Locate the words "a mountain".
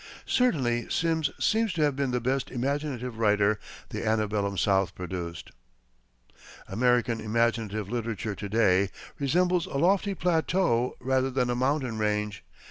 11.51-11.99